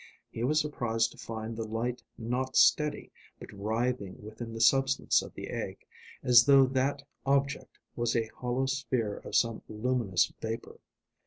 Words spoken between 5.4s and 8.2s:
egg, as though that object was